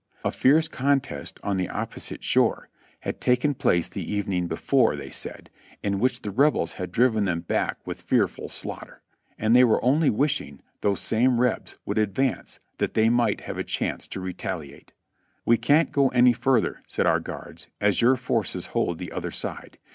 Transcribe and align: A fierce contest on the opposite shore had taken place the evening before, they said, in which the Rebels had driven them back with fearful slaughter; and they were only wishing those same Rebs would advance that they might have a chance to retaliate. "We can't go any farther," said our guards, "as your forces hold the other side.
A 0.25 0.31
fierce 0.31 0.67
contest 0.67 1.39
on 1.43 1.57
the 1.57 1.69
opposite 1.69 2.23
shore 2.23 2.69
had 3.01 3.21
taken 3.21 3.53
place 3.53 3.87
the 3.87 4.01
evening 4.11 4.47
before, 4.47 4.95
they 4.95 5.11
said, 5.11 5.51
in 5.83 5.99
which 5.99 6.23
the 6.23 6.31
Rebels 6.31 6.73
had 6.73 6.91
driven 6.91 7.25
them 7.25 7.41
back 7.41 7.77
with 7.85 8.01
fearful 8.01 8.49
slaughter; 8.49 9.03
and 9.37 9.55
they 9.55 9.63
were 9.63 9.83
only 9.85 10.09
wishing 10.09 10.63
those 10.81 11.01
same 11.01 11.39
Rebs 11.39 11.77
would 11.85 11.99
advance 11.99 12.59
that 12.79 12.95
they 12.95 13.09
might 13.09 13.41
have 13.41 13.59
a 13.59 13.63
chance 13.63 14.07
to 14.07 14.19
retaliate. 14.19 14.91
"We 15.45 15.57
can't 15.57 15.91
go 15.91 16.07
any 16.09 16.33
farther," 16.33 16.81
said 16.87 17.05
our 17.05 17.19
guards, 17.19 17.67
"as 17.79 18.01
your 18.01 18.15
forces 18.15 18.65
hold 18.73 18.97
the 18.97 19.11
other 19.11 19.29
side. 19.29 19.77